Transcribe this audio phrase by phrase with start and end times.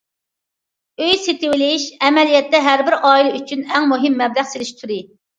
[1.01, 4.99] ئۆي سېتىۋېلىش، ئەمەلىيەتتە، ھەر بىر ئائىلە ئۈچۈن ئەڭ مۇھىم مەبلەغ سېلىش تۈرى.